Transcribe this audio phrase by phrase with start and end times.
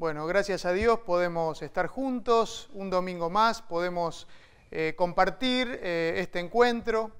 [0.00, 4.26] Bueno, gracias a Dios podemos estar juntos un domingo más, podemos
[4.70, 7.10] eh, compartir eh, este encuentro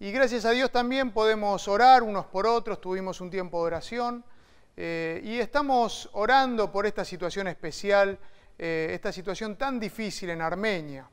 [0.00, 4.24] y gracias a Dios también podemos orar unos por otros, tuvimos un tiempo de oración
[4.74, 8.18] eh, y estamos orando por esta situación especial,
[8.56, 11.06] esta situación tan difícil en Armenia.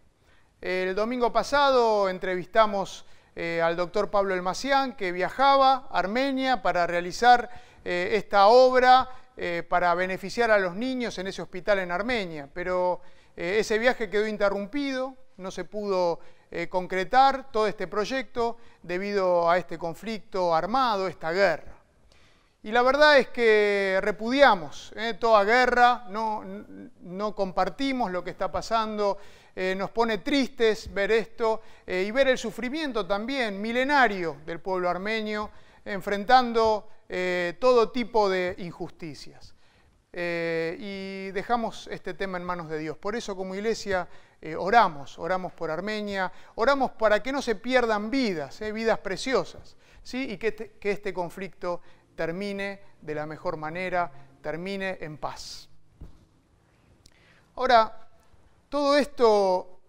[0.62, 3.05] El domingo pasado entrevistamos
[3.36, 7.50] al doctor Pablo Elmacián que viajaba a Armenia para realizar
[7.84, 12.99] esta obra eh, para beneficiar a los niños en ese hospital en Armenia, pero
[13.38, 16.20] eh, ese viaje quedó interrumpido, no se pudo
[16.52, 21.71] eh, concretar todo este proyecto debido a este conflicto armado, esta guerra.
[22.62, 26.43] Y la verdad es que repudiamos toda guerra, no,
[26.99, 29.18] no, compartimos lo que está pasando,
[29.55, 35.49] nos pone tristes ver esto y ver el sufrimiento también milenario del pueblo armenio
[35.85, 39.53] enfrentando eh, todo tipo de injusticias.
[40.13, 42.98] Eh, y dejamos este tema en manos de Dios.
[42.98, 44.07] Por eso como iglesia
[44.41, 50.32] eh, oramos, oramos por Armenia, oramos para que no se pierdan vidas, vidas preciosas, ¿sí?
[50.32, 51.82] y que este, que este conflicto
[52.15, 55.70] termine de la mejor manera, termine en paz.
[57.55, 58.07] Ahora,
[58.70, 59.79] todo esto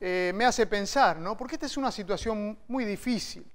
[0.00, 1.36] me hace pensar, ¿no?
[1.36, 3.46] Porque esta es una situación muy difícil.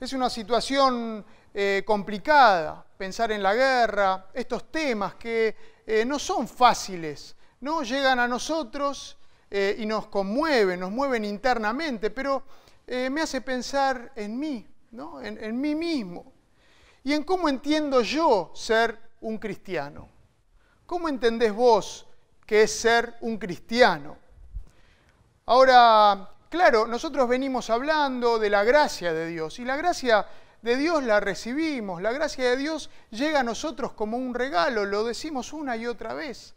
[0.00, 6.46] Es una situación eh, complicada, pensar en la guerra, estos temas que eh, no son
[6.46, 7.82] fáciles, ¿no?
[7.82, 9.18] Llegan a nosotros
[9.50, 12.44] eh, y nos conmueven, nos mueven internamente, pero
[12.86, 15.20] me hace pensar en mí, ¿no?
[15.20, 16.32] en, en mí mismo,
[17.04, 20.08] y en cómo entiendo yo ser un cristiano.
[20.86, 22.06] ¿Cómo entendés vos
[22.46, 24.16] qué es ser un cristiano?
[25.44, 30.26] Ahora, claro, nosotros venimos hablando de la gracia de Dios, y la gracia
[30.62, 35.04] de Dios la recibimos, la gracia de Dios llega a nosotros como un regalo, lo
[35.04, 36.54] decimos una y otra vez.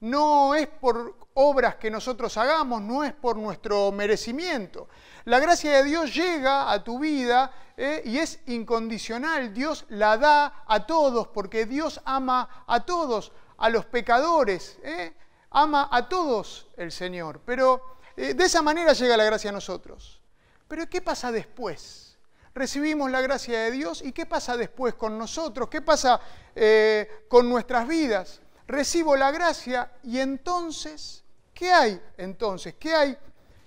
[0.00, 4.88] No es por obras que nosotros hagamos, no es por nuestro merecimiento.
[5.24, 9.52] La gracia de Dios llega a tu vida eh, y es incondicional.
[9.52, 14.78] Dios la da a todos porque Dios ama a todos, a los pecadores.
[14.84, 15.12] Eh,
[15.50, 17.40] ama a todos el Señor.
[17.44, 20.20] Pero eh, de esa manera llega la gracia a nosotros.
[20.66, 22.04] Pero ¿qué pasa después?
[22.52, 26.20] recibimos la gracia de Dios y qué pasa después con nosotros, qué pasa
[26.56, 28.40] eh, con nuestras vidas.
[28.66, 31.22] Recibo la gracia y entonces,
[31.54, 32.74] ¿qué hay entonces?
[32.74, 33.16] ¿Qué hay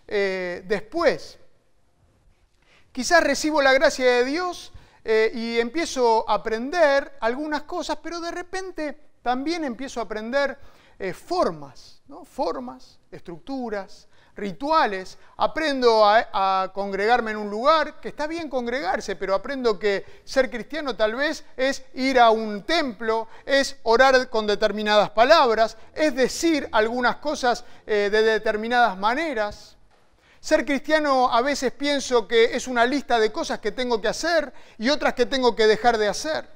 [0.05, 1.39] eh, después?
[2.91, 4.73] Quizás recibo la gracia de Dios
[5.05, 10.59] y empiezo a aprender algunas cosas, pero de repente también empiezo a aprender
[11.13, 12.25] formas, ¿no?
[12.25, 19.77] formas, estructuras, rituales, aprendo a, congregarme en un lugar, que está bien congregarse, pero aprendo
[19.77, 25.77] que ser cristiano tal vez es ir a un templo, es orar con determinadas palabras,
[25.93, 29.77] es decir algunas cosas eh, de determinadas maneras.
[30.39, 34.51] Ser cristiano a veces pienso que es una lista de cosas que tengo que hacer
[34.79, 36.49] y otras que tengo que dejar de hacer.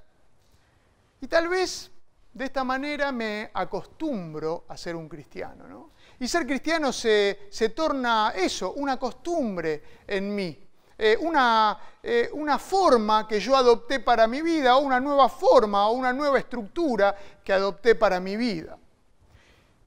[1.21, 1.91] Y tal vez
[2.33, 5.67] de esta manera me acostumbro a ser un cristiano.
[5.67, 5.91] ¿no?
[6.19, 10.57] Y ser cristiano se, torna eso, una costumbre en mí,
[10.97, 15.87] eh, una, eh, una, forma que yo adopté para mi vida, o una nueva forma,
[15.89, 18.77] o una nueva estructura que adopté para mi vida.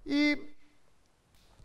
[0.04, 0.36] Y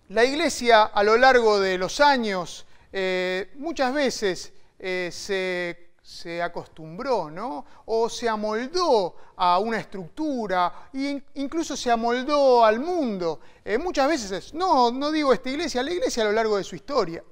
[0.09, 7.65] la iglesia a lo largo de los años eh, muchas veces se se acostumbró, ¿no?
[7.85, 13.39] O se amoldó a una estructura, e incluso se amoldó al mundo.
[13.63, 16.75] Eh, muchas veces, no, no digo esta iglesia, la iglesia a lo largo de su
[16.75, 17.23] historia.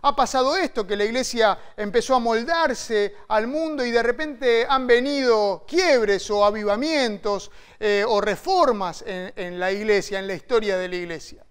[0.00, 4.86] Ha pasado esto, que la iglesia empezó a moldarse al mundo y de repente han
[4.86, 10.88] venido quiebres o avivamientos eh, o reformas en, en la iglesia, en la historia de
[10.88, 11.44] la iglesia.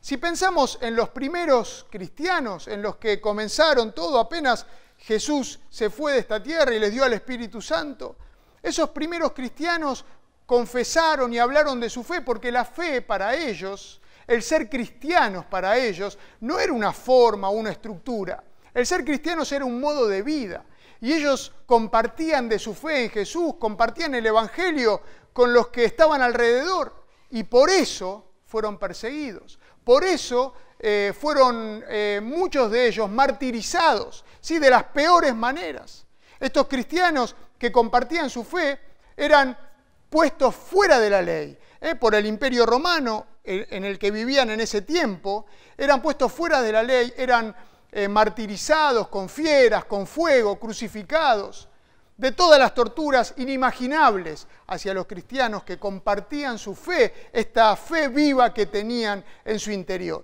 [0.00, 4.66] Si pensamos en los primeros cristianos, en los que comenzaron todo apenas
[5.02, 8.16] Jesús se fue de esta tierra y les dio al Espíritu Santo,
[8.62, 10.04] esos primeros cristianos
[10.46, 15.76] confesaron y hablaron de su fe porque la fe para ellos, el ser cristianos para
[15.76, 18.44] ellos, no era una forma o una estructura.
[18.72, 20.64] El ser cristianos era un modo de vida.
[21.00, 26.22] Y ellos compartían de su fe en Jesús, compartían el Evangelio con los que estaban
[26.22, 26.94] alrededor.
[27.30, 29.58] Y por eso fueron perseguidos.
[29.84, 34.58] Por eso eh, fueron eh, muchos de ellos martirizados, ¿sí?
[34.58, 36.06] de las peores maneras.
[36.40, 38.80] Estos cristianos que compartían su fe
[39.16, 39.56] eran
[40.10, 41.94] puestos fuera de la ley ¿eh?
[41.94, 45.46] por el imperio romano en el que vivían en ese tiempo,
[45.76, 47.56] eran puestos fuera de la ley, eran
[48.08, 51.68] martirizados con fieras, con fuego, crucificados.
[52.22, 58.54] De todas las torturas inimaginables hacia los cristianos que compartían su fe, esta fe viva
[58.54, 60.22] que tenían en su interior.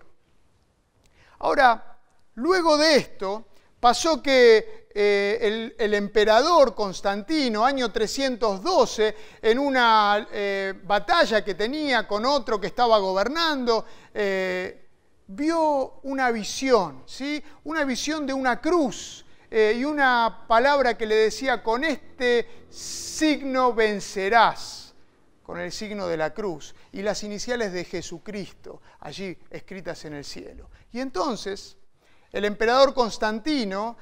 [1.41, 1.99] Ahora,
[2.37, 3.47] luego de esto,
[3.81, 12.25] pasó que eh, el, emperador Constantino, año 312, en una eh, batalla que tenía con
[12.25, 13.85] otro que estaba gobernando,
[14.15, 14.87] eh,
[15.27, 17.43] vio una visión, ¿sí?
[17.65, 24.95] una visión de una cruz y una palabra que le decía, con este signo vencerás,
[25.43, 30.25] con el signo de la cruz, y las iniciales de Jesucristo, allí escritas en el
[30.25, 30.71] cielo.
[30.93, 31.79] Y entonces
[32.31, 33.97] el emperador Constantino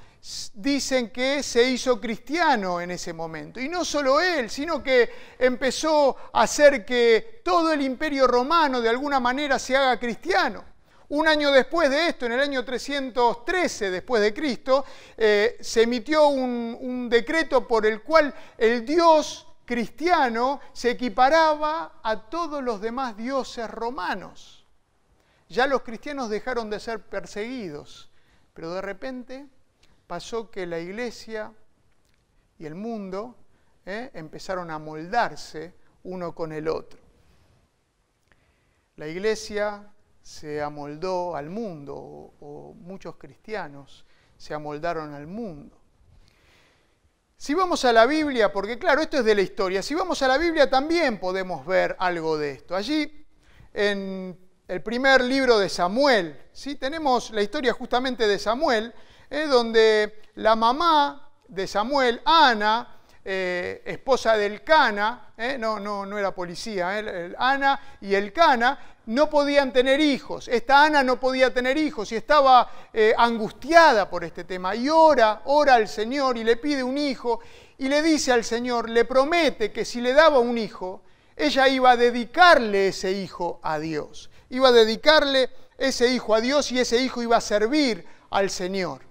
[0.54, 3.60] dicen que se hizo cristiano en ese momento.
[3.60, 5.08] Y no solo él, sino que
[5.38, 10.64] empezó a hacer que todo el imperio romano de alguna manera se haga cristiano.
[11.08, 14.84] Un año después de esto, en el año 313 después de Cristo,
[15.16, 22.62] eh, se emitió un, decreto por el cual el Dios cristiano se equiparaba a todos
[22.62, 24.64] los demás dioses romanos.
[25.48, 28.10] Ya los cristianos dejaron de ser perseguidos,
[28.52, 29.46] pero de repente
[30.08, 31.52] pasó que la iglesia
[32.58, 33.36] y el mundo
[33.84, 34.10] ¿eh?
[34.12, 36.98] empezaron a moldarse uno con el otro.
[38.96, 39.92] La iglesia
[40.26, 44.04] se amoldó al mundo, o, muchos cristianos
[44.36, 45.80] se amoldaron al mundo.
[47.36, 50.28] Si vamos a la Biblia, porque claro, esto es de la historia, si vamos a
[50.28, 52.74] la Biblia también podemos ver algo de esto.
[52.74, 53.24] Allí,
[53.72, 54.36] en
[54.66, 56.36] el primer libro de Samuel.
[56.50, 56.74] ¿sí?
[56.74, 58.92] Tenemos la historia justamente de Samuel,
[59.30, 59.46] ¿eh?
[59.46, 65.56] donde la mamá de Samuel, Ana, eh, esposa del Cana, ¿eh?
[65.56, 66.96] no, no, no era policía,
[67.38, 70.48] Ana y el Cana no podían tener hijos.
[70.48, 72.70] Esta Ana no podía tener hijos y estaba
[73.16, 74.74] angustiada por este tema.
[74.74, 77.40] Y ora, ora al Señor y le pide un hijo
[77.78, 81.02] y le dice al Señor, le promete que si le daba un hijo,
[81.36, 86.70] ella iba a dedicarle ese hijo a Dios iba a dedicarle ese hijo a Dios
[86.72, 89.02] y ese hijo iba a servir al Señor.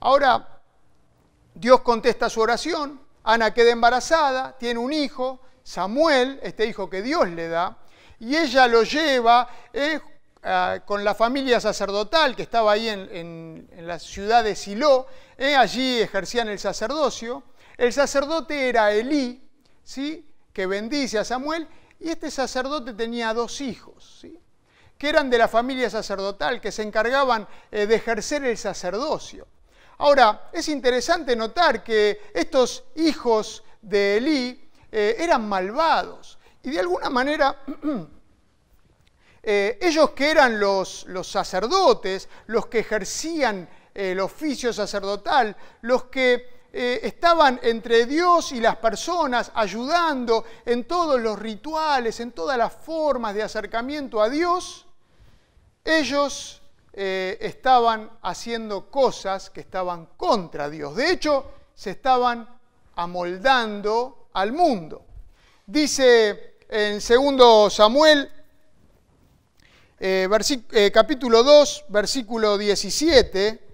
[0.00, 0.60] Ahora,
[1.54, 7.28] Dios contesta su oración, Ana queda embarazada, tiene un hijo, Samuel, este hijo que Dios
[7.28, 7.78] le da,
[8.20, 10.00] y ella lo lleva eh,
[10.84, 15.06] con la familia sacerdotal que estaba ahí en, la ciudad de Silo,
[15.36, 17.42] eh, allí ejercían el sacerdocio.
[17.76, 19.42] El sacerdote era Elí,
[19.82, 20.26] ¿sí?
[20.52, 21.66] que bendice a Samuel,
[22.00, 24.18] y este sacerdote tenía dos hijos.
[24.20, 24.38] ¿sí?
[24.98, 29.46] que eran de la familia sacerdotal, que se encargaban eh, de ejercer el sacerdocio.
[29.98, 37.10] Ahora, es interesante notar que estos hijos de Elí eh, eran malvados y de alguna
[37.10, 37.64] manera
[39.42, 47.58] eh, ellos que eran los, sacerdotes, los que ejercían el oficio sacerdotal, los que estaban
[47.62, 53.42] entre Dios y las personas ayudando en todos los rituales, en todas las formas de
[53.42, 54.86] acercamiento a Dios,
[55.84, 56.60] ellos
[56.92, 60.96] eh, estaban haciendo cosas que estaban contra Dios.
[60.96, 62.48] De hecho, se estaban
[62.96, 65.04] amoldando al mundo.
[65.70, 66.98] Dice en
[67.36, 68.26] 2 Samuel,
[70.00, 70.26] eh,
[70.72, 73.68] eh, capítulo 2, versículo 17,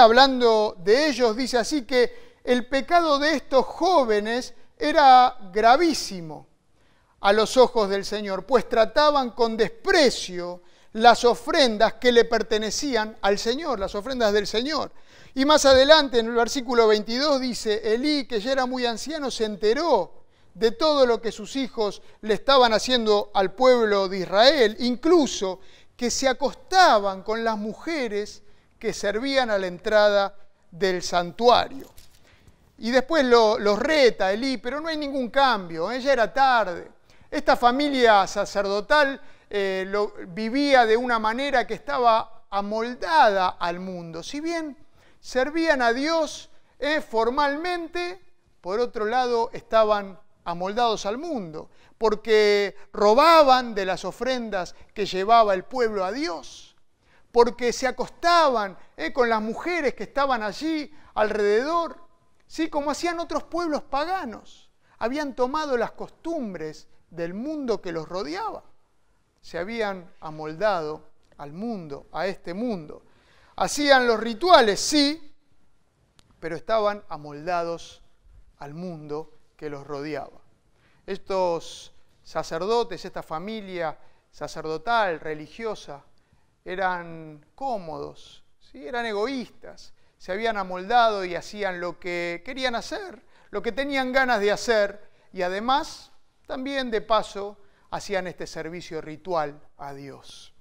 [0.00, 6.48] hablando de ellos, dice así que el pecado de estos jóvenes era gravísimo
[7.20, 10.62] a los ojos del Señor, pues trataban con desprecio
[10.94, 14.90] las ofrendas que le pertenecían al Señor, las ofrendas del Señor.
[15.36, 19.44] Y más adelante, en el versículo 22, dice, Elí, que ya era muy anciano, se
[19.44, 20.18] enteró
[20.54, 25.60] de todo lo que sus hijos le estaban haciendo al pueblo de Israel, incluso
[25.96, 28.42] que se acostaban con las mujeres
[28.78, 30.34] que servían a la entrada
[30.70, 31.88] del santuario.
[32.78, 36.00] Y después los reta Elí, pero no hay ningún cambio, ¿eh?
[36.00, 36.88] ya era tarde.
[37.30, 39.92] Esta familia sacerdotal eh,
[40.28, 44.22] vivía de una manera que estaba amoldada al mundo.
[44.22, 44.76] Si bien
[45.20, 48.20] servían a Dios eh, formalmente,
[48.60, 55.64] por otro lado estaban amoldados al mundo, porque robaban de las ofrendas que llevaba el
[55.64, 56.74] pueblo a Dios,
[57.30, 62.00] porque se acostaban eh, con las mujeres que estaban allí alrededor,
[62.46, 62.70] ¿sí?
[62.70, 64.70] como hacían otros pueblos paganos.
[64.98, 68.64] Habían tomado las costumbres del mundo que los rodeaba
[69.40, 73.02] se habían amoldado al mundo, a este mundo.
[73.56, 75.34] Hacían los rituales, sí,
[76.40, 78.02] pero estaban amoldados
[78.58, 80.40] al mundo que los rodeaba.
[81.04, 83.98] Estos sacerdotes, esta familia
[84.30, 86.04] sacerdotal, religiosa,
[86.64, 88.86] eran cómodos, ¿sí?
[88.86, 94.40] eran egoístas, se habían amoldado y hacían lo que querían hacer, lo que tenían ganas
[94.40, 96.12] de hacer y además
[96.46, 97.56] también de paso
[97.90, 100.52] hacían este servicio ritual a Dios.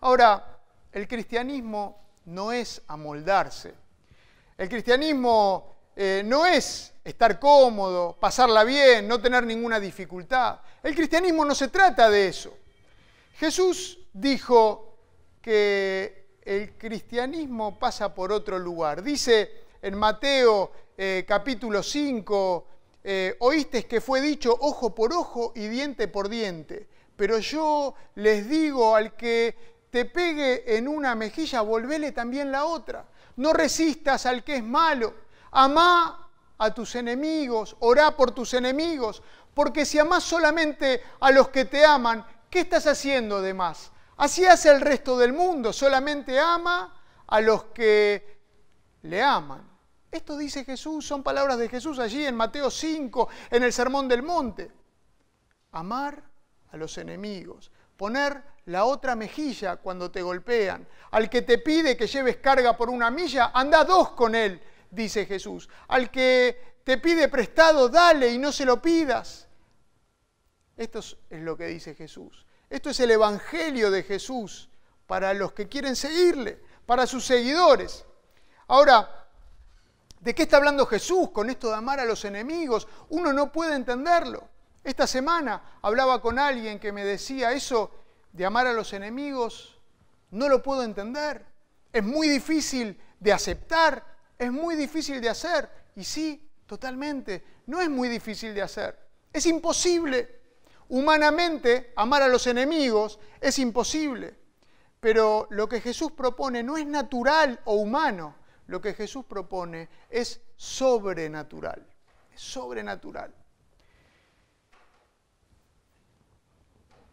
[0.00, 0.58] Ahora,
[0.90, 3.74] el cristianismo no es amoldarse.
[4.58, 10.60] El cristianismo eh, no es estar cómodo, pasarla bien, no tener ninguna dificultad.
[10.82, 12.56] El cristianismo no se trata de eso.
[13.34, 14.96] Jesús dijo
[15.40, 19.02] que el cristianismo pasa por otro lugar.
[19.02, 22.66] Dice en Mateo eh, capítulo 5,
[23.04, 28.48] eh, oíste que fue dicho ojo por ojo y diente por diente, pero yo les
[28.48, 29.56] digo al que
[29.90, 33.04] te pegue en una mejilla, volvele también la otra.
[33.36, 35.14] No resistas al que es malo,
[35.52, 36.28] amá
[36.58, 39.22] a tus enemigos, orá por tus enemigos,
[39.54, 43.92] porque si amás solamente a los que te aman, ¿qué estás haciendo de más?
[44.16, 46.94] Así hace el resto del mundo, solamente ama
[47.26, 48.40] a los que
[49.02, 49.68] le aman.
[50.10, 54.22] Esto dice Jesús, son palabras de Jesús allí en Mateo 5, en el Sermón del
[54.22, 54.70] Monte.
[55.72, 56.22] Amar
[56.70, 60.86] a los enemigos, poner la otra mejilla cuando te golpean.
[61.10, 65.26] Al que te pide que lleves carga por una milla, anda dos con él, dice
[65.26, 65.68] Jesús.
[65.88, 69.48] Al que te pide prestado, dale y no se lo pidas.
[70.76, 72.46] Esto es lo que dice Jesús.
[72.70, 74.70] Esto es el Evangelio de Jesús
[75.08, 78.04] para los que quieren seguirle, para sus seguidores.
[78.68, 79.22] Ahora,
[80.22, 82.86] ¿De qué está hablando Jesús con esto de amar a los enemigos?
[83.08, 84.48] Uno no puede entenderlo.
[84.84, 87.90] Esta semana hablaba con alguien que me decía eso
[88.32, 89.76] de amar a los enemigos,
[90.30, 91.44] no lo puedo entender.
[91.92, 94.11] Es muy difícil de aceptar,
[94.42, 95.68] es muy difícil de hacer.
[95.96, 98.98] Y sí, totalmente, no es muy difícil de hacer.
[99.32, 100.40] Es imposible.
[100.88, 104.34] Humanamente, amar a los enemigos es imposible.
[105.00, 110.40] Pero lo que Jesús propone no es natural o humano lo que Jesús propone es
[110.56, 111.84] sobrenatural.
[112.34, 113.34] Es sobrenatural.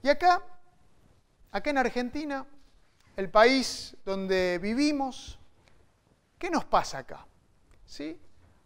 [0.02, 0.42] Y acá,
[1.52, 2.46] acá en Argentina,
[3.18, 5.39] el país donde vivimos,
[6.40, 7.28] ¿qué nos pasa acá?
[7.86, 8.20] ¿Sí?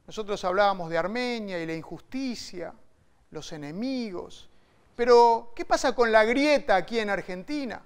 [0.08, 2.74] Nosotros hablábamos de Armenia y la injusticia,
[3.32, 4.50] los enemigos,
[4.96, 7.82] pero ¿qué pasa con la grieta aquí en Argentina?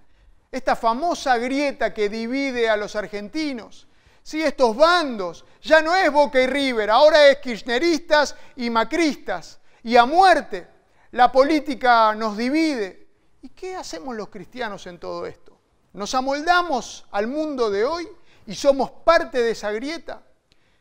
[0.52, 3.88] Esta famosa grieta que divide a los argentinos,
[4.24, 4.42] ¿sí?
[4.42, 5.46] estos bandos.
[5.62, 9.60] Ya no es Boca y River, ahora es kirchneristas y macristas.
[9.84, 10.68] Y a muerte,
[11.12, 13.08] la política nos divide.
[13.42, 15.58] ¿Y qué hacemos los cristianos en todo esto?
[15.94, 18.08] ¿Nos amoldamos al mundo de hoy
[18.48, 20.24] y somos parte de esa grieta?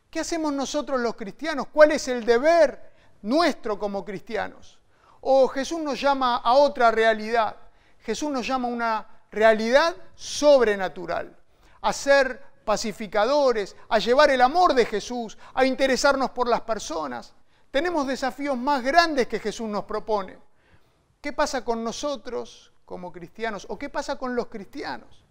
[0.09, 1.67] ¿Qué hacemos nosotros los cristianos?
[1.73, 2.93] ¿Cuál es el deber
[3.23, 4.79] nuestro como cristianos?
[5.21, 7.57] O Jesús nos llama a otra realidad.
[8.01, 11.37] Jesús nos llama a una realidad sobrenatural,
[11.83, 17.35] a ser pacificadores, a llevar el amor de Jesús, a interesarnos por las personas.
[17.73, 20.39] Tenemos desafíos más grandes que Jesús nos propone.
[21.21, 25.26] ¿Qué pasa con nosotros como cristianos o qué pasa con los cristianos?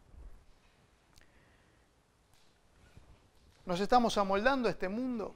[3.66, 5.36] ¿Nos estamos amoldando a este mundo?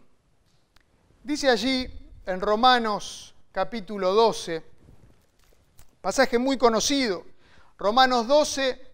[1.23, 1.87] Dice allí
[2.25, 4.63] en Romanos capítulo 12,
[6.01, 7.25] pasaje muy conocido,
[7.77, 8.89] Romanos 12,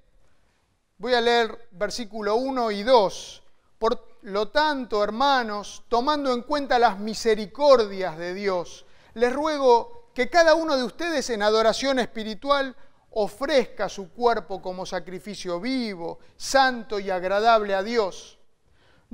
[0.97, 3.43] Voy a leer versículo 1 y 2.
[3.77, 10.55] Por lo tanto, hermanos, tomando en cuenta las misericordias de Dios, les ruego que cada
[10.55, 12.73] uno de ustedes en adoración espiritual
[13.11, 18.34] ofrezca su cuerpo como sacrificio vivo, santo y agradable a Dios.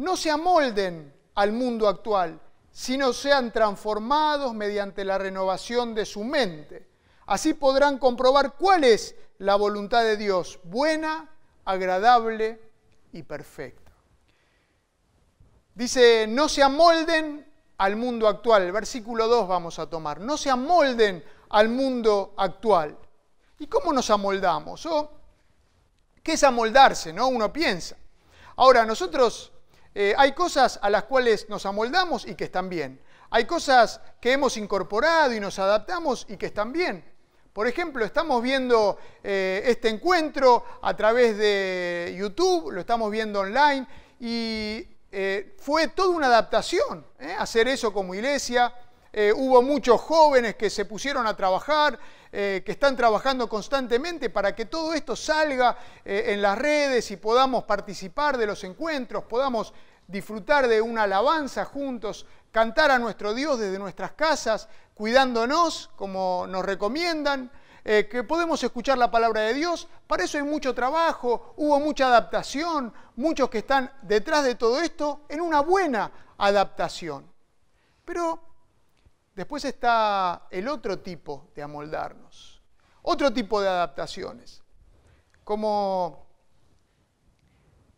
[0.02, 2.42] No se amolden al mundo actual,
[2.72, 6.88] sino sean transformados mediante la renovación de su mente.
[7.28, 11.30] Así podrán comprobar cuál es la voluntad de Dios, buena,
[11.66, 12.60] agradable
[13.14, 13.92] y perfecta.
[15.76, 18.64] Dice, no se amolden al mundo actual.
[18.64, 20.20] El versículo 2 vamos a tomar.
[20.20, 22.98] No se amolden al mundo actual.
[23.60, 24.90] ¿Y cómo nos amoldamos?
[26.24, 27.14] ¿Qué es amoldarse?
[27.14, 27.28] ¿no?
[27.28, 27.98] Uno piensa.
[28.56, 29.52] Ahora, nosotros
[29.94, 33.02] eh, hay cosas a las cuales nos amoldamos y que están bien.
[33.30, 37.04] Hay cosas que hemos incorporado y nos adaptamos y que están bien.
[37.54, 43.86] Por ejemplo, estamos viendo eh, este encuentro a través de YouTube, lo estamos viendo online
[44.20, 47.06] y eh, fue toda una adaptación
[47.38, 48.74] hacer eso como iglesia.
[49.14, 52.00] Hubo muchos jóvenes que se pusieron a trabajar,
[52.32, 58.38] que están trabajando constantemente para que todo esto salga en las redes y podamos participar
[58.38, 59.74] de los encuentros, podamos
[60.08, 66.66] disfrutar de una alabanza juntos, cantar a nuestro Dios desde nuestras casas, cuidándonos como nos
[66.66, 67.50] recomiendan,
[67.84, 69.88] eh, que podemos escuchar la palabra de Dios.
[70.06, 75.22] Para eso hay mucho trabajo, hubo mucha adaptación, muchos que están detrás de todo esto
[75.30, 77.26] en una buena adaptación.
[78.06, 78.40] Pero
[79.36, 82.62] después está el otro tipo de amoldarnos,
[83.02, 84.64] otro tipo de adaptaciones,
[85.44, 86.28] como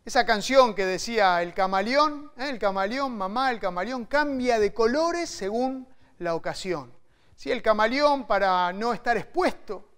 [0.04, 2.50] esa canción que decía el camaleón, ¿eh?
[2.50, 5.88] el camaleón, mamá, el camaleón cambia de colores según
[6.18, 6.92] la ocasión.
[7.36, 7.50] ¿Sí?
[7.50, 9.88] El camaleón para no estar expuesto,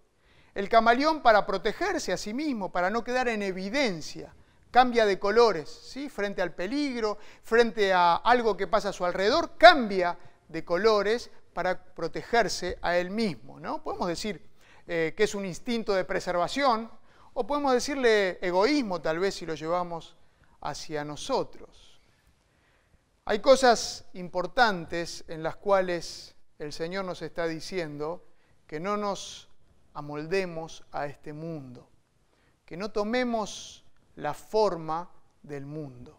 [0.55, 4.33] el camaleón para protegerse a sí mismo, para no quedar en evidencia,
[4.71, 6.09] cambia de colores, ¿sí?
[6.09, 10.17] frente al peligro, frente a algo que pasa a su alrededor, cambia
[10.49, 13.59] de colores para protegerse a él mismo.
[13.61, 13.83] ¿no?
[13.83, 14.43] Podemos decir
[14.87, 16.91] eh, que es un instinto de preservación,
[17.35, 20.17] o podemos decirle egoísmo tal vez si lo llevamos
[20.61, 22.01] hacia nosotros.
[23.27, 28.25] Hay cosas importantes en las cuales el Señor nos está diciendo
[28.67, 29.49] que no nos
[29.95, 31.89] amoldemos a este mundo,
[32.65, 33.85] que no tomemos
[34.15, 35.11] la forma
[35.43, 36.19] del mundo,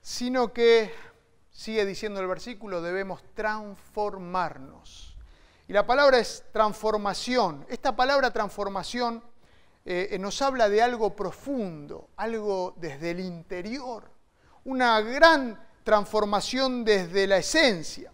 [0.00, 0.92] sino que,
[1.56, 5.16] sigue diciendo el versículo, debemos transformarnos
[5.66, 7.64] y la palabra es transformación.
[7.68, 9.22] Esta palabra transformación
[9.86, 14.04] eh, eh, nos habla de algo profundo, algo desde el interior,
[14.64, 18.12] una gran transformación desde la esencia.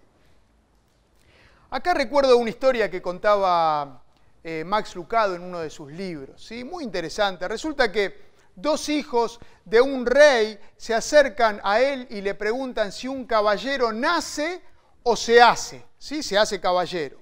[1.71, 4.03] Acá recuerdo una historia que contaba
[4.45, 6.63] eh, Max Lucado en uno de sus libros, ¿sí?
[6.63, 7.49] muy interesante.
[7.49, 13.09] Resulta que dos hijos de un rey se acercan a él y le preguntan si
[13.09, 14.63] un caballero nace
[15.03, 16.23] o se hace, ¿sí?
[16.23, 17.21] se hace caballero.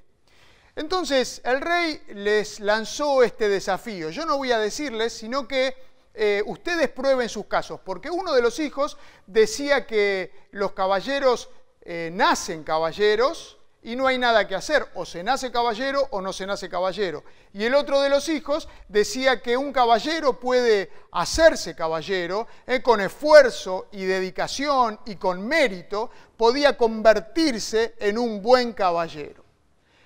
[0.76, 4.10] Entonces el rey les lanzó este desafío.
[4.10, 5.74] Yo no voy a decirles, sino que
[6.14, 8.96] eh, ustedes prueben sus casos, porque uno de los hijos
[9.26, 11.50] decía que los caballeros
[11.82, 16.32] eh, nacen caballeros y no hay nada que hacer, o se nace caballero o no
[16.32, 17.24] se nace caballero.
[17.54, 23.00] Y el otro de los hijos decía que un caballero puede hacerse caballero, eh, con
[23.00, 29.44] esfuerzo y dedicación y con mérito, podía convertirse en un buen caballero.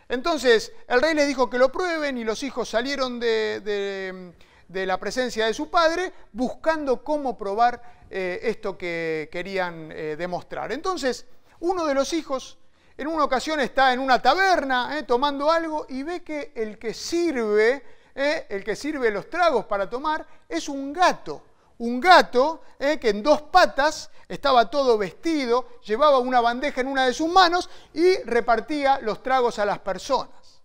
[0.09, 4.33] Entonces el rey les dijo que lo prueben y los hijos salieron de,
[4.69, 10.70] la presencia de su padre buscando cómo probar eh, esto que querían eh, demostrar.
[10.70, 11.27] Entonces
[11.61, 12.59] uno de los hijos
[12.96, 16.94] en una ocasión está en una taberna eh, tomando algo y ve que el que
[16.94, 17.83] sirve,
[18.14, 21.42] el que sirve los tragos para tomar, es un gato
[21.78, 27.07] un gato eh, que en dos patas estaba todo vestido, llevaba una bandeja en una
[27.07, 30.62] de sus manos y repartía los tragos a las personas.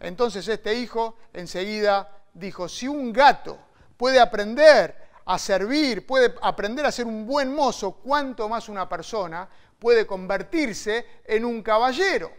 [0.00, 3.58] Entonces este hijo enseguida dijo, si un gato
[3.96, 9.48] puede aprender a servir, puede aprender a ser un buen mozo, cuánto más una persona
[9.78, 12.30] puede convertirse en un caballero.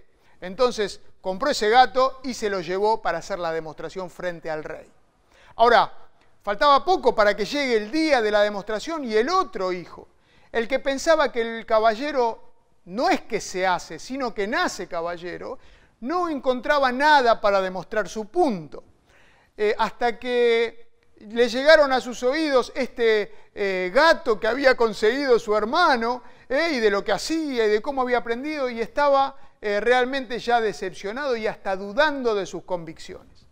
[0.41, 4.89] Entonces compró ese gato y se lo llevó para hacer la demostración frente al rey.
[5.55, 5.91] Ahora,
[6.41, 10.07] Faltaba poco para que llegue el día de la demostración y el otro hijo,
[10.51, 12.53] el que pensaba que el caballero
[12.85, 15.59] no es que se hace, sino que nace caballero,
[15.99, 18.83] no encontraba nada para demostrar su punto.
[19.57, 20.87] Eh, hasta que
[21.19, 26.79] le llegaron a sus oídos este eh, gato que había conseguido su hermano eh, y
[26.79, 31.45] de lo que hacía y de cómo había aprendido y estaba realmente ya decepcionado y
[31.45, 33.45] hasta dudando de sus convicciones.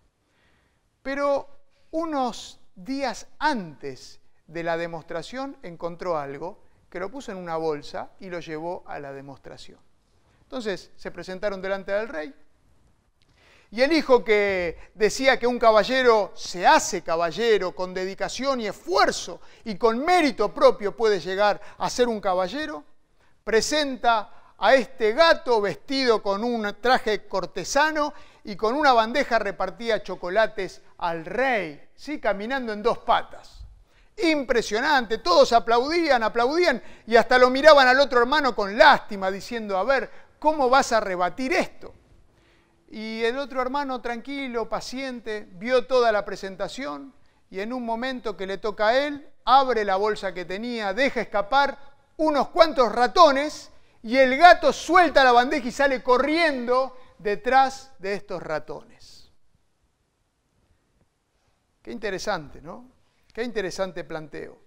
[1.04, 1.50] Pero
[1.92, 8.30] unos días antes de la demostración encontró algo que lo puso en una bolsa y
[8.30, 9.80] lo llevó a la demostración.
[10.44, 12.34] Entonces se presentaron delante del rey
[13.70, 19.42] y el hijo que decía que un caballero se hace caballero con dedicación y esfuerzo
[19.66, 22.84] y con mérito propio puede llegar a ser un caballero,
[23.44, 28.14] presenta a este gato vestido con un traje cortesano
[28.46, 32.20] y con una bandeja repartía chocolates al rey, ¿sí?
[32.20, 33.66] caminando en dos patas.
[34.16, 39.84] Impresionante, todos aplaudían, aplaudían y hasta lo miraban al otro hermano con lástima, diciendo, a
[39.84, 41.94] ver, ¿cómo vas a rebatir esto?
[42.88, 47.14] Y el otro hermano, tranquilo, paciente, vio toda la presentación
[47.50, 51.22] y en un momento que le toca a él, abre la bolsa que tenía, deja
[51.22, 51.78] escapar
[52.18, 53.72] unos cuantos ratones
[54.04, 59.32] y el gato suelta la bandeja y sale corriendo detrás de estos ratones.
[61.82, 62.90] Qué interesante, ¿no?
[63.34, 64.60] Qué interesante planteo.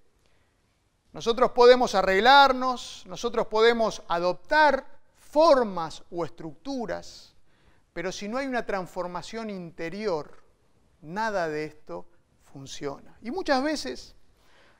[1.12, 7.29] Nosotros podemos arreglarnos, nosotros podemos adoptar formas o estructuras,
[8.00, 10.42] pero si no hay una transformación interior,
[11.02, 12.06] nada de esto
[12.50, 13.14] funciona.
[13.20, 14.16] Y muchas veces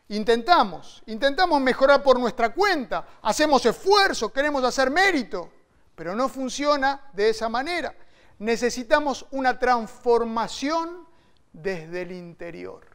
[0.09, 5.53] intentamos, intentamos mejorar por nuestra cuenta, hacemos esfuerzo, queremos hacer mérito,
[5.95, 7.95] pero no funciona de esa manera.
[8.39, 11.07] Necesitamos una transformación
[11.53, 12.87] desde el interior.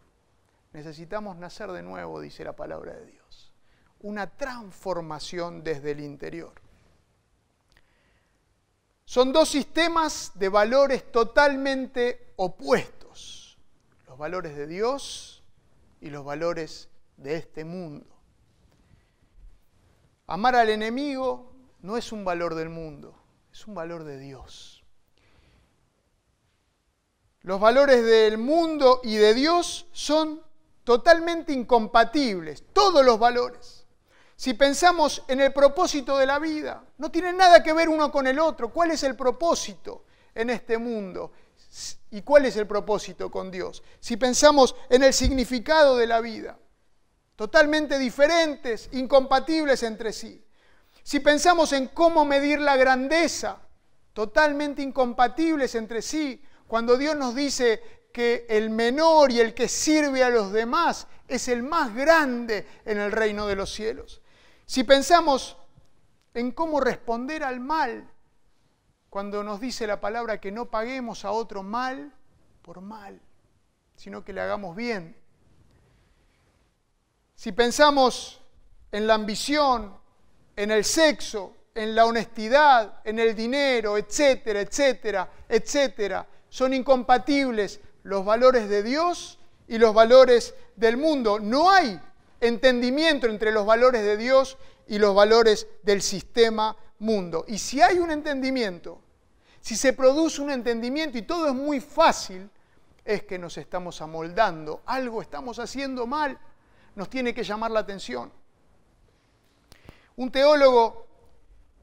[0.73, 3.53] Necesitamos nacer de nuevo, dice la palabra de Dios.
[3.99, 6.64] una transformación desde el interior.
[9.05, 13.57] Son dos sistemas de valores totalmente opuestos,
[14.07, 15.43] los valores de Dios
[16.01, 18.07] y los valores de este mundo.
[20.27, 23.15] Amar al enemigo no es un valor del mundo,
[23.53, 24.83] es un valor de Dios.
[27.41, 30.41] Los valores del mundo y de Dios son
[30.83, 33.84] totalmente incompatibles, todos los valores.
[34.35, 38.27] Si pensamos en el propósito de la vida, no tienen nada que ver uno con
[38.27, 38.71] el otro.
[38.71, 41.31] ¿Cuál es el propósito en este mundo?
[42.11, 43.81] ¿Y cuál es el propósito con Dios?
[43.99, 46.59] Si pensamos en el significado de la vida,
[47.35, 50.43] totalmente diferentes, incompatibles entre sí.
[51.01, 53.59] Si pensamos en cómo medir la grandeza,
[54.13, 60.23] totalmente incompatibles entre sí, cuando Dios nos dice que el menor y el que sirve
[60.23, 64.21] a los demás es el más grande en el reino de los cielos.
[64.65, 65.57] Si pensamos
[66.33, 68.09] en cómo responder al mal,
[69.09, 72.13] cuando nos dice la palabra que no paguemos a otro mal
[72.61, 73.21] por mal,
[73.95, 75.15] sino que le hagamos bien.
[77.35, 78.41] Si pensamos
[78.91, 79.95] en la ambición,
[80.55, 88.23] en el sexo, en la honestidad, en el dinero, etcétera, etcétera, etcétera, son incompatibles los
[88.25, 91.39] valores de Dios y los valores del mundo.
[91.39, 91.99] No hay
[92.39, 97.45] entendimiento entre los valores de Dios y los valores del sistema mundo.
[97.47, 99.01] Y si hay un entendimiento,
[99.61, 102.49] si se produce un entendimiento y todo es muy fácil,
[103.03, 106.37] es que nos estamos amoldando, algo estamos haciendo mal,
[106.95, 108.31] nos tiene que llamar la atención.
[110.17, 111.07] Un teólogo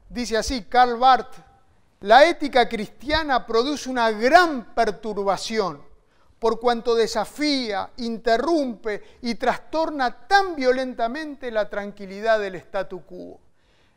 [0.09, 1.35] dice así, Karl Barth,
[2.01, 5.92] la ética cristiana produce una gran perturbación
[6.43, 13.39] por cuanto desafía, interrumpe y trastorna tan violentamente la tranquilidad del statu quo.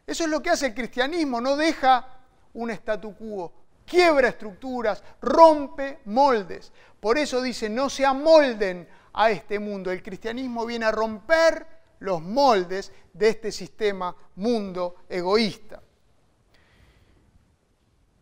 [0.06, 2.06] Eso es lo que hace el cristianismo, no deja
[2.54, 3.52] un statu quo,
[3.84, 6.70] quiebra estructuras, rompe moldes.
[7.00, 9.90] Por eso dice, no se amolden a este mundo.
[9.90, 11.66] El cristianismo viene a romper
[11.98, 15.82] los moldes de este sistema mundo egoísta.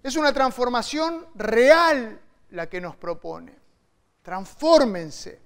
[0.02, 2.18] Es una transformación real
[2.52, 3.63] la que nos propone.
[4.24, 5.38] Transfórmense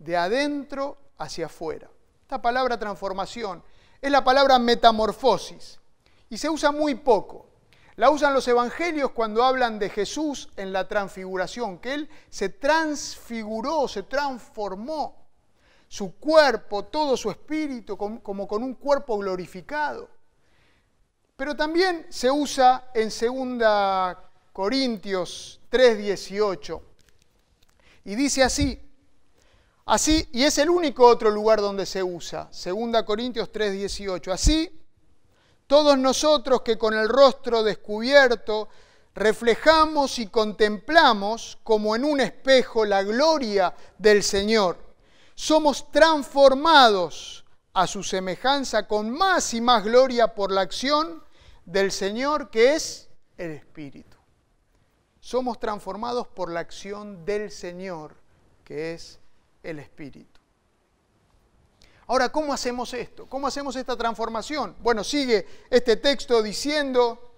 [0.00, 1.88] de adentro hacia afuera.
[2.22, 3.62] Esta palabra transformación
[4.02, 5.78] es la palabra metamorfosis
[6.28, 7.46] y se usa muy poco.
[7.94, 13.86] La usan los evangelios cuando hablan de Jesús en la transfiguración, que Él se transfiguró,
[13.86, 15.28] se transformó
[15.86, 20.10] su cuerpo, todo su espíritu, como con un cuerpo glorificado.
[21.36, 24.16] Pero también se usa en 2
[24.52, 26.95] Corintios 3:18.
[28.06, 28.80] Y dice así,
[29.84, 34.30] así, y es el único otro lugar donde se usa, 2 Corintios 3:18.
[34.30, 34.80] Así,
[35.66, 38.68] todos nosotros que con el rostro descubierto
[39.12, 44.78] reflejamos y contemplamos como en un espejo la gloria del Señor,
[45.34, 51.24] somos transformados a su semejanza con más y más gloria por la acción
[51.64, 54.15] del Señor que es el Espíritu.
[55.26, 58.14] Somos transformados por la acción del Señor
[58.62, 59.18] que es
[59.64, 60.40] el Espíritu.
[62.06, 63.26] Ahora, ¿cómo hacemos esto?
[63.26, 64.76] ¿Cómo hacemos esta transformación?
[64.78, 67.32] Bueno, sigue este texto diciendo,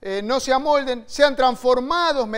[0.00, 2.28] eh, no se amolden, sean transformados,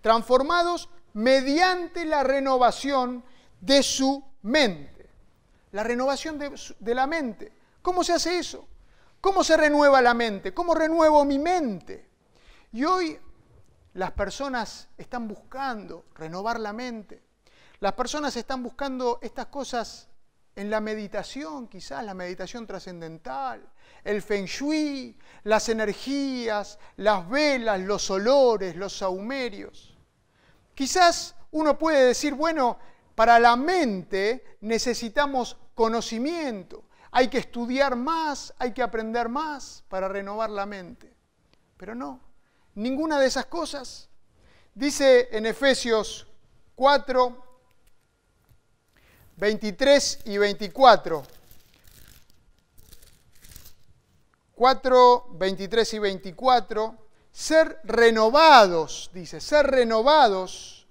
[0.00, 3.22] transformados mediante la renovación
[3.60, 5.10] de su mente.
[5.72, 7.52] La renovación de la mente.
[7.82, 8.66] ¿Cómo se hace eso?
[9.20, 10.54] ¿Cómo se renueva la mente?
[10.54, 12.08] ¿Cómo renuevo mi mente?
[12.72, 13.18] Y hoy
[13.94, 17.22] las personas están buscando renovar la mente.
[17.80, 20.08] Las personas están buscando estas cosas
[20.54, 23.66] en la meditación, quizás la meditación trascendental,
[24.04, 29.96] el feng shui, las energías, las velas, los olores, los saumerios.
[30.74, 32.78] Quizás uno puede decir, bueno,
[33.14, 40.50] para la mente necesitamos conocimiento, hay que estudiar más, hay que aprender más para renovar
[40.50, 41.14] la mente.
[41.76, 42.20] Pero no,
[42.80, 44.08] ninguna de esas cosas.
[44.74, 46.26] Dice en Efesios
[46.74, 47.44] 4,
[49.36, 51.22] 23 y 24.
[54.54, 56.96] 4, 23 y 24.
[57.32, 60.86] Ser renovados, dice, ser renovados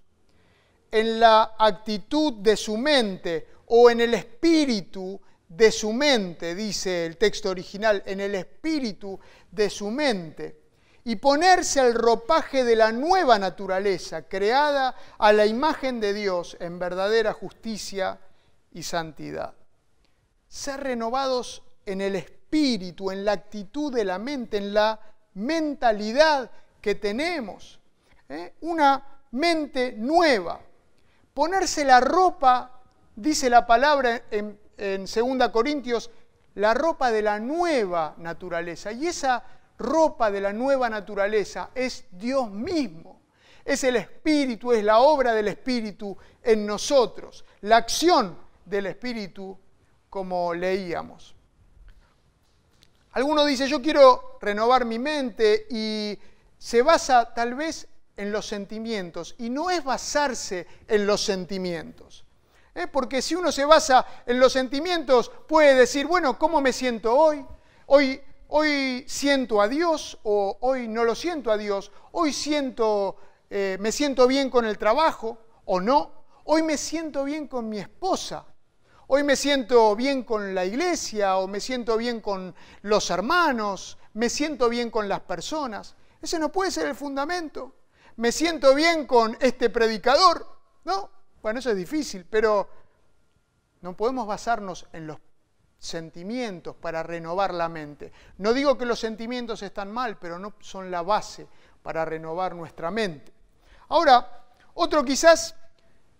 [0.91, 7.17] en la actitud de su mente o en el espíritu de su mente, dice el
[7.17, 9.19] texto original, en el espíritu
[9.52, 10.68] de su mente,
[11.04, 16.80] y ponerse el ropaje de la nueva naturaleza, creada a la imagen de Dios en
[16.80, 18.20] verdadera justicia
[18.72, 19.54] y santidad.
[20.48, 25.00] Ser renovados en el espíritu, en la actitud de la mente, en la
[25.36, 27.80] mentalidad que tenemos.
[28.28, 28.56] ¿eh?
[28.62, 30.60] Una mente nueva.
[31.34, 32.82] Ponerse la ropa,
[33.16, 36.12] dice la palabra en, en 2 Corintios,
[36.56, 38.92] la ropa de la nueva naturaleza.
[38.92, 39.44] Y esa
[39.80, 43.22] ropa de la nueva naturaleza es Dios mismo.
[43.65, 49.58] Es el Espíritu, es la obra del Espíritu en nosotros, la acción del Espíritu
[50.10, 51.36] como leíamos.
[53.12, 56.18] Alguno dice, yo quiero renovar mi mente y
[56.58, 57.88] se basa tal vez
[58.18, 62.26] en los sentimientos y no es basarse en los sentimientos.
[62.76, 62.88] ¿eh?
[62.88, 67.46] Porque si uno se basa en los sentimientos, puede decir, bueno, ¿cómo me siento hoy?
[67.88, 71.92] Hoy, hoy siento a Dios o hoy no lo siento a Dios.
[72.12, 73.18] Hoy siento,
[73.50, 76.12] eh, me siento bien con el trabajo o no.
[76.46, 78.46] Hoy me siento bien con mi esposa.
[79.08, 83.98] Hoy me siento bien con la iglesia o me siento bien con los hermanos.
[84.14, 85.96] Me siento bien con las personas.
[86.22, 87.76] Ese no puede ser el fundamento.
[88.18, 90.46] Me siento bien con este predicador.
[90.84, 91.10] No,
[91.42, 92.68] bueno, eso es difícil, pero
[93.82, 95.20] no podemos basarnos en los
[95.80, 98.12] sentimientos para renovar la mente.
[98.38, 101.48] No digo que los sentimientos están mal, pero no son la base
[101.82, 103.34] para renovar nuestra mente.
[103.88, 104.44] Ahora,
[104.76, 105.56] otro quizás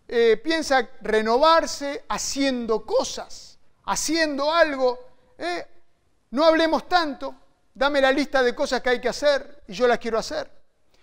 [0.08, 5.00] eh, piensa renovarse haciendo cosas, haciendo algo.
[5.38, 5.68] Eh,
[6.32, 7.36] no hablemos tanto,
[7.74, 10.50] dame la lista de cosas que hay que hacer y yo las quiero hacer.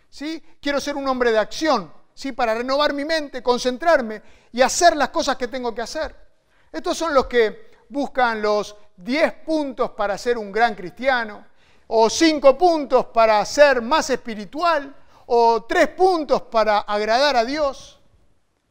[0.09, 0.43] ¿sí?
[0.61, 1.93] Quiero ser un hombre de acción
[2.35, 6.15] para renovar mi mente, concentrarme y hacer las cosas que tengo que hacer.
[6.73, 11.47] Estos son los que buscan los 10 puntos para ser un gran cristiano,
[11.89, 14.95] o 5 puntos para ser más espiritual,
[15.27, 18.01] o 3 puntos para agradar a Dios.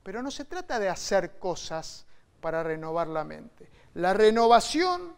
[0.03, 2.05] Pero no se trata de hacer cosas
[2.39, 3.69] para renovar la mente.
[3.95, 5.15] La renovación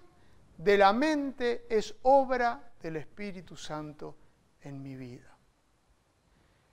[0.58, 4.16] de la mente es obra del Espíritu Santo
[4.62, 5.38] en mi vida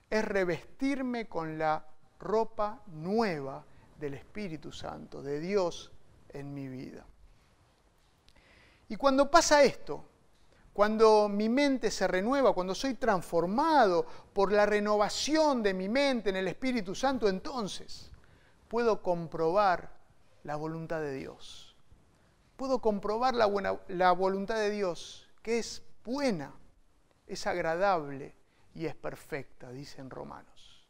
[0.09, 1.85] es revestirme con la
[2.19, 3.65] ropa nueva
[3.99, 5.91] del Espíritu Santo, de Dios
[6.29, 7.05] en mi vida.
[8.87, 10.05] Y cuando pasa esto,
[10.73, 16.35] cuando mi mente se renueva, cuando soy transformado por la renovación de mi mente en
[16.35, 18.11] el Espíritu Santo, entonces
[18.67, 19.95] puedo comprobar
[20.43, 21.75] la voluntad de Dios.
[22.57, 26.53] Puedo comprobar la, buena, la voluntad de Dios, que es buena,
[27.25, 28.35] es agradable
[28.73, 30.85] y es perfecta, dicen Romanos.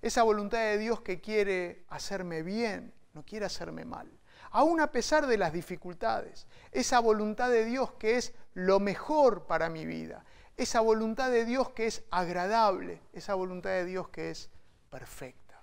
[0.00, 4.08] Esa voluntad de Dios que quiere hacerme bien, no quiere hacerme mal.
[4.54, 9.68] Aún a pesar de las dificultades, esa voluntad de Dios que es lo mejor para
[9.68, 10.24] mi vida,
[10.56, 14.50] esa voluntad de Dios que es agradable, esa voluntad de Dios que es
[14.90, 15.60] perfecta.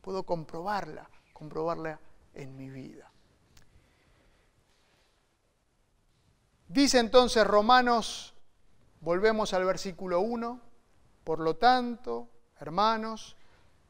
[0.00, 2.00] Puedo comprobarla, comprobarla
[2.32, 3.12] en mi vida.
[6.68, 8.32] Dice entonces Romanos,
[9.02, 10.58] volvemos al versículo 1,
[11.22, 13.36] por lo tanto, hermanos,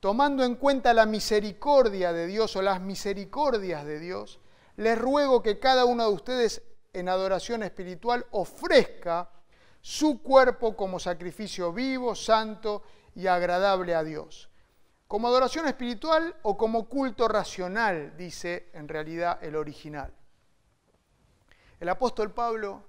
[0.00, 4.40] tomando en cuenta la misericordia de Dios o las misericordias de Dios,
[4.76, 9.30] les ruego que cada uno de ustedes en adoración espiritual ofrezca
[9.80, 12.82] su cuerpo como sacrificio vivo, santo
[13.14, 14.50] y agradable a Dios.
[15.06, 20.12] Como adoración espiritual o como culto racional, dice en realidad el original.
[21.78, 22.82] El apóstol Pablo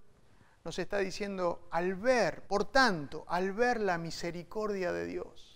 [0.63, 5.46] nos está diciendo, al ver, por tanto, al ver la misericordia de Dios,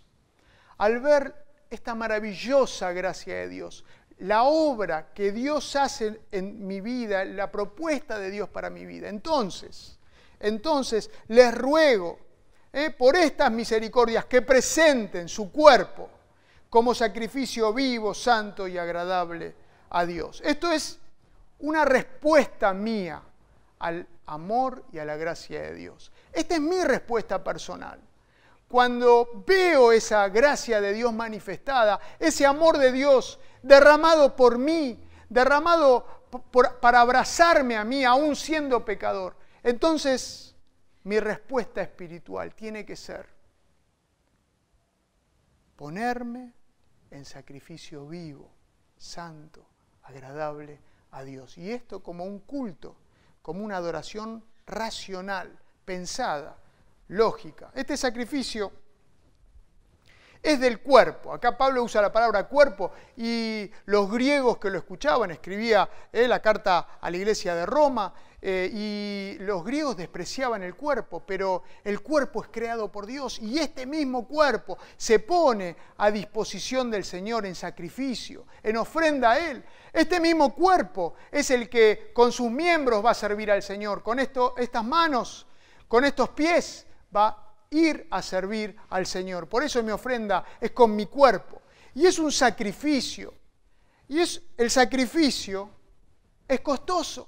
[0.82, 1.36] al ver
[1.70, 3.86] esta maravillosa gracia de Dios,
[4.18, 9.08] la obra que Dios hace en mi vida, la propuesta de Dios para mi vida.
[9.08, 10.00] Entonces,
[10.40, 12.18] entonces les ruego
[12.74, 16.10] eh, por estas misericordias que presenten su cuerpo
[16.68, 19.54] como sacrificio vivo, santo y agradable
[19.92, 20.42] a Dios.
[20.44, 20.98] Esto es
[21.60, 23.22] una respuesta mía
[23.78, 26.12] al amor y a la gracia de Dios.
[26.34, 28.00] Esta es mi respuesta personal.
[28.72, 36.06] Cuando veo esa gracia de Dios manifestada, ese amor de Dios derramado por mí, derramado
[36.82, 40.56] para abrazarme a mí, aún siendo pecador, entonces
[41.04, 43.28] mi respuesta espiritual tiene que ser
[45.76, 46.54] ponerme
[47.10, 48.50] en sacrificio vivo,
[48.98, 49.66] santo,
[50.04, 50.80] agradable
[51.12, 51.58] a Dios.
[51.58, 52.96] Y esto como un culto
[53.42, 56.58] como una adoración racional, pensada,
[57.12, 57.72] lógica.
[57.74, 58.72] Este sacrificio
[60.42, 61.34] es del cuerpo.
[61.34, 66.42] Acá Pablo usa la palabra cuerpo y los griegos que lo escuchaban, escribía eh, la
[66.42, 72.02] carta a la iglesia de Roma, eh, y los griegos despreciaban el cuerpo, pero el
[72.02, 77.46] cuerpo es creado por Dios y este mismo cuerpo se pone a disposición del Señor
[77.46, 79.64] en sacrificio, en ofrenda a Él.
[79.94, 84.18] Este mismo cuerpo es el que con sus miembros va a servir al Señor, con
[84.18, 85.46] esto, estas manos,
[85.88, 89.48] con estos pies va a ir a servir al Señor.
[89.48, 91.62] Por eso mi ofrenda es con mi cuerpo.
[91.96, 93.34] Y es un sacrificio.
[94.08, 95.70] Y es, el sacrificio
[96.48, 97.28] es costoso.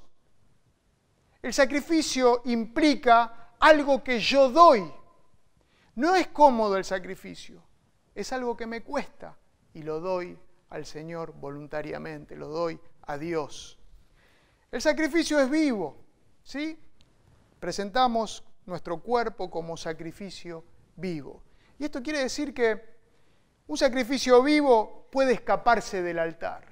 [1.41, 4.91] El sacrificio implica algo que yo doy.
[5.96, 7.62] No es cómodo el sacrificio,
[8.15, 9.38] es algo que me cuesta
[9.74, 10.38] y lo doy
[10.69, 13.78] al Señor voluntariamente, lo doy a Dios.
[14.72, 15.98] El sacrificio es vivo,
[16.43, 16.80] ¿sí?
[17.60, 20.63] Presentamos nuestro cuerpo como sacrificio
[20.95, 21.41] vivo.
[21.80, 22.93] Y esto quiere decir que
[23.67, 26.63] un sacrificio vivo puede escaparse del altar.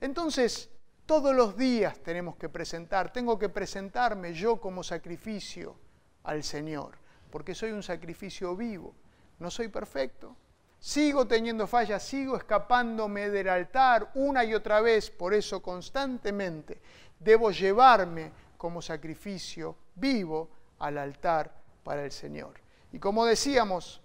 [0.00, 0.70] Entonces,
[1.06, 5.76] todos los días tenemos que presentar, tengo que presentarme yo como sacrificio
[6.24, 6.98] al Señor,
[7.30, 8.94] porque soy un sacrificio vivo,
[9.38, 10.36] no soy perfecto.
[10.78, 16.80] Sigo teniendo fallas, sigo escapándome del altar una y otra vez, por eso constantemente
[17.18, 22.60] debo llevarme como sacrificio vivo al altar para el Señor.
[22.92, 24.00] Y como decíamos,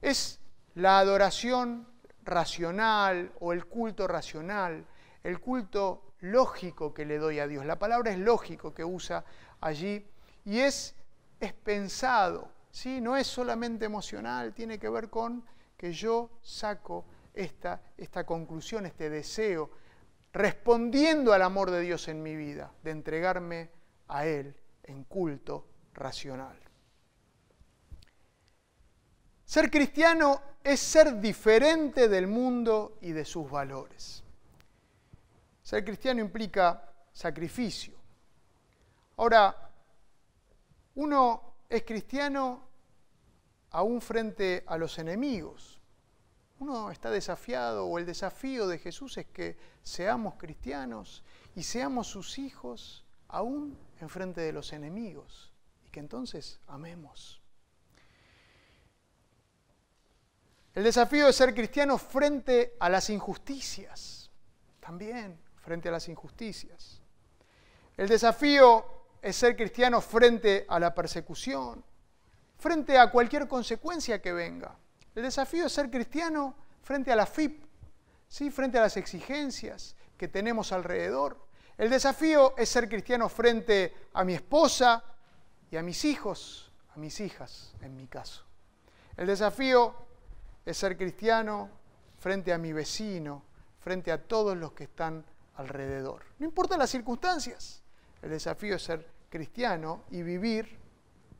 [0.00, 0.40] es
[0.74, 1.86] la adoración
[2.24, 4.86] racional o el culto racional,
[5.22, 7.66] el culto lógico que le doy a Dios.
[7.66, 9.24] La palabra es lógico que usa
[9.60, 10.06] allí
[10.44, 10.94] y es,
[11.40, 13.00] es pensado, ¿sí?
[13.00, 15.44] no es solamente emocional, tiene que ver con
[15.76, 19.70] que yo saco esta, esta conclusión, este deseo,
[20.32, 23.70] respondiendo al amor de Dios en mi vida, de entregarme
[24.08, 26.58] a Él en culto racional.
[29.44, 34.22] Ser cristiano es ser diferente del mundo y de sus valores.
[35.62, 37.94] Ser cristiano implica sacrificio.
[39.16, 39.70] Ahora,
[40.94, 42.66] uno es cristiano
[43.70, 45.80] aún frente a los enemigos.
[46.58, 51.22] Uno está desafiado o el desafío de Jesús es que seamos cristianos
[51.54, 55.51] y seamos sus hijos aún en frente de los enemigos
[55.92, 57.40] que entonces amemos.
[60.74, 64.22] El desafío de ser cristiano frente a las injusticias
[64.82, 67.00] también frente a las injusticias.
[67.96, 68.84] El desafío
[69.22, 71.84] es ser cristiano frente a la persecución,
[72.58, 74.76] frente a cualquier consecuencia que venga.
[75.14, 77.64] El desafío es ser cristiano frente a la FIP,
[78.26, 78.50] ¿sí?
[78.50, 81.38] frente a las exigencias que tenemos alrededor.
[81.78, 85.04] El desafío es ser cristiano frente a mi esposa
[85.72, 88.44] y a mis hijos, a mis hijas en mi caso.
[89.16, 89.94] El desafío
[90.66, 91.70] es ser cristiano
[92.18, 93.42] frente a mi vecino,
[93.80, 96.24] frente a todos los que están alrededor.
[96.38, 97.82] No importa las circunstancias.
[98.20, 100.78] El desafío es ser cristiano y vivir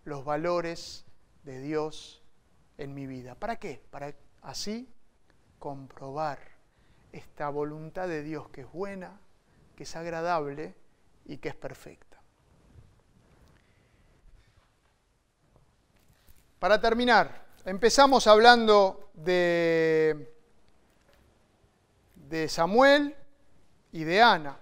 [0.05, 1.05] los valores
[1.43, 2.23] de Dios
[2.79, 3.35] en mi vida.
[3.35, 3.83] ¿Para qué?
[3.91, 4.89] Para así
[5.59, 6.39] comprobar
[7.13, 9.21] esta voluntad de Dios que es buena,
[9.77, 10.75] que es agradable
[11.27, 12.12] y que es perfecta.
[16.63, 20.33] Para terminar, empezamos hablando de,
[22.15, 23.17] de Samuel
[23.91, 24.61] y de Ana.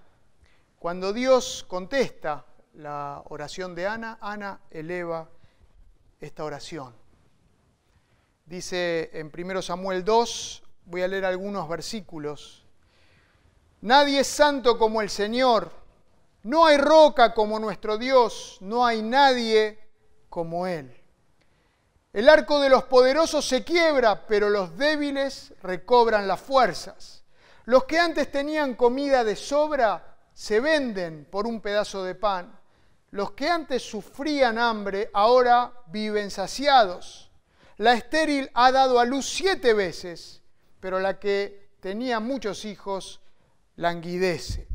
[0.79, 5.29] Cuando Dios contesta la oración de Ana, Ana eleva
[6.19, 6.95] esta oración.
[8.47, 12.65] Dice en 1 Samuel 2, voy a leer algunos versículos.
[13.81, 15.71] Nadie es santo como el Señor,
[16.41, 19.77] no hay roca como nuestro Dios, no hay nadie
[20.31, 21.00] como Él.
[22.13, 27.23] El arco de los poderosos se quiebra, pero los débiles recobran las fuerzas.
[27.65, 32.59] Los que antes tenían comida de sobra se venden por un pedazo de pan.
[33.11, 37.31] Los que antes sufrían hambre ahora viven saciados.
[37.77, 40.41] La estéril ha dado a luz siete veces,
[40.79, 43.21] pero la que tenía muchos hijos
[43.77, 44.67] languidece.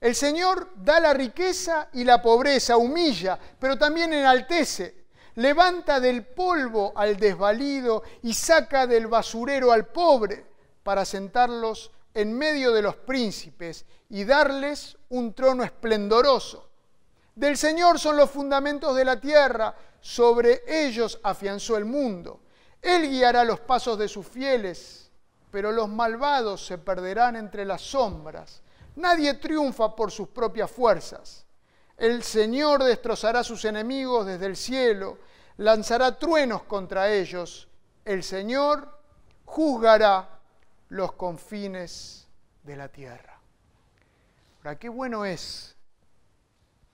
[0.00, 5.05] El Señor da la riqueza y la pobreza, humilla, pero también enaltece.
[5.36, 10.46] Levanta del polvo al desvalido y saca del basurero al pobre
[10.82, 16.70] para sentarlos en medio de los príncipes y darles un trono esplendoroso.
[17.34, 22.40] Del Señor son los fundamentos de la tierra, sobre ellos afianzó el mundo.
[22.80, 25.10] Él guiará los pasos de sus fieles,
[25.50, 28.62] pero los malvados se perderán entre las sombras.
[28.94, 31.45] Nadie triunfa por sus propias fuerzas.
[31.96, 35.18] El Señor destrozará sus enemigos desde el cielo,
[35.56, 37.68] lanzará truenos contra ellos.
[38.04, 39.00] El Señor
[39.44, 40.40] juzgará
[40.88, 42.28] los confines
[42.62, 43.40] de la tierra.
[44.58, 45.76] Ahora, qué bueno es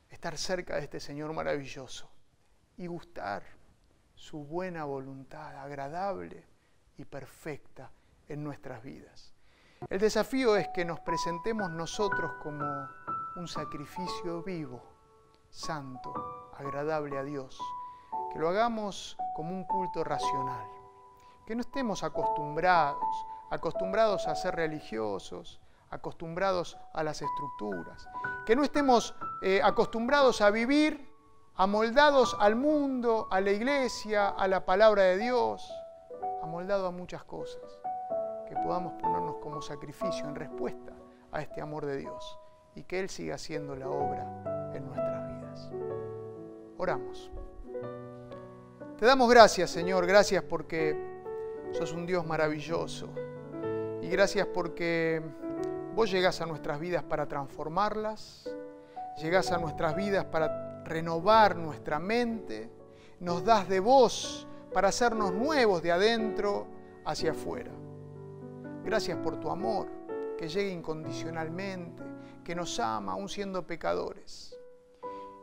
[0.08, 2.08] estar cerca de este Señor maravilloso
[2.76, 3.42] y gustar
[4.14, 6.46] su buena voluntad, agradable
[6.96, 7.90] y perfecta
[8.28, 9.34] en nuestras vidas.
[9.90, 12.64] El desafío es que nos presentemos nosotros como
[13.34, 14.91] un sacrificio vivo,
[15.52, 16.12] santo,
[16.56, 17.60] agradable a Dios,
[18.32, 20.66] que lo hagamos como un culto racional,
[21.46, 23.04] que no estemos acostumbrados,
[23.50, 28.08] acostumbrados a ser religiosos, acostumbrados a las estructuras,
[28.46, 31.12] que no estemos eh, acostumbrados a vivir
[31.54, 35.70] amoldados al mundo, a la iglesia, a la palabra de Dios,
[36.42, 37.62] amoldados a muchas cosas,
[38.48, 40.92] que podamos ponernos como sacrificio en respuesta
[41.30, 42.38] a este amor de Dios
[42.74, 45.11] y que Él siga haciendo la obra en nuestras
[46.78, 47.30] Oramos.
[48.98, 50.96] Te damos gracias, Señor, gracias porque
[51.72, 53.08] sos un Dios maravilloso
[54.00, 55.22] y gracias porque
[55.94, 58.48] Vos llegás a nuestras vidas para transformarlas,
[59.18, 62.70] llegás a nuestras vidas para renovar nuestra mente,
[63.20, 66.66] nos das de vos para hacernos nuevos de adentro
[67.04, 67.72] hacia afuera.
[68.82, 69.86] Gracias por tu amor,
[70.38, 72.02] que llegue incondicionalmente,
[72.42, 74.56] que nos ama aún siendo pecadores.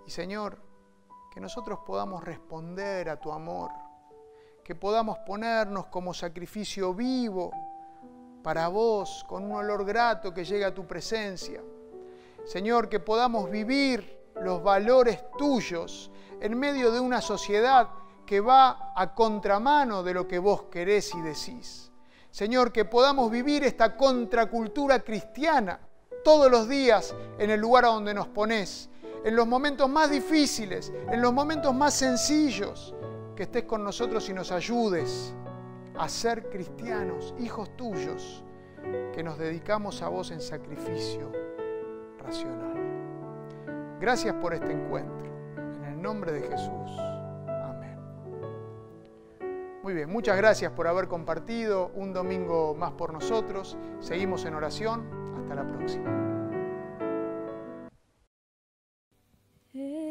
[0.09, 0.57] Y Señor,
[1.31, 3.69] que nosotros podamos responder a tu amor,
[4.63, 7.51] que podamos ponernos como sacrificio vivo
[8.41, 11.61] para vos, con un olor grato que llega a tu presencia.
[12.43, 16.09] Señor, que podamos vivir los valores tuyos
[16.41, 17.89] en medio de una sociedad
[18.25, 21.91] que va a contramano de lo que vos querés y decís.
[22.31, 25.79] Señor, que podamos vivir esta contracultura cristiana
[26.23, 28.89] todos los días en el lugar a donde nos pones,
[29.23, 32.95] en los momentos más difíciles, en los momentos más sencillos,
[33.35, 35.33] que estés con nosotros y nos ayudes
[35.97, 38.43] a ser cristianos, hijos tuyos,
[39.13, 41.31] que nos dedicamos a vos en sacrificio
[42.17, 42.77] racional.
[43.99, 45.27] Gracias por este encuentro.
[45.75, 46.99] En el nombre de Jesús.
[47.47, 47.97] Amén.
[49.83, 53.77] Muy bien, muchas gracias por haber compartido un domingo más por nosotros.
[53.99, 55.19] Seguimos en oración.
[55.37, 56.28] Hasta la próxima.
[59.73, 60.08] Hey.